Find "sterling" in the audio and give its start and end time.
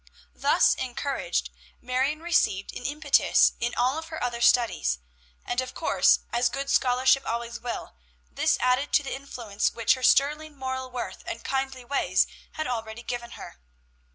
10.01-10.57